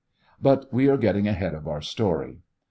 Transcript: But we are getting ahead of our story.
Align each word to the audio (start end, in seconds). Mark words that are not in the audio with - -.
But 0.41 0.73
we 0.73 0.87
are 0.89 0.97
getting 0.97 1.27
ahead 1.27 1.53
of 1.53 1.67
our 1.67 1.83
story. 1.83 2.39